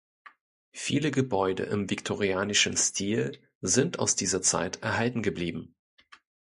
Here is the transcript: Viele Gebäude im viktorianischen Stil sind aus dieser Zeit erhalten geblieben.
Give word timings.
Viele 0.73 1.11
Gebäude 1.11 1.61
im 1.61 1.91
viktorianischen 1.91 2.75
Stil 2.75 3.39
sind 3.61 3.99
aus 3.99 4.15
dieser 4.15 4.41
Zeit 4.41 4.81
erhalten 4.81 5.21
geblieben. 5.21 5.75